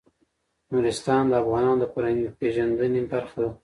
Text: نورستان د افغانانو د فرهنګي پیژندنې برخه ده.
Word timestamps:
نورستان 0.71 1.23
د 1.29 1.33
افغانانو 1.43 1.81
د 1.81 1.85
فرهنګي 1.93 2.29
پیژندنې 2.39 3.01
برخه 3.11 3.37
ده. 3.43 3.49